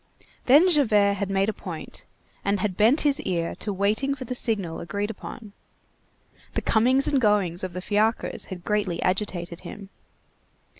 Then 0.47 0.67
Javert 0.67 1.13
had 1.17 1.29
made 1.29 1.47
a 1.47 1.53
point 1.53 2.05
and 2.43 2.59
had 2.59 2.75
bent 2.75 3.01
his 3.01 3.21
ear 3.21 3.53
to 3.59 3.71
waiting 3.71 4.15
for 4.15 4.25
the 4.25 4.33
signal 4.33 4.79
agreed 4.79 5.11
upon. 5.11 5.53
The 6.55 6.63
comings 6.63 7.07
and 7.07 7.21
goings 7.21 7.63
of 7.63 7.73
the 7.73 7.83
fiacres 7.83 8.45
had 8.45 8.65
greatly 8.65 8.99
agitated 9.03 9.59
him. 9.59 9.91